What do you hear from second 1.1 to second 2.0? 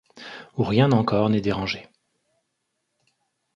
n'est dérangé.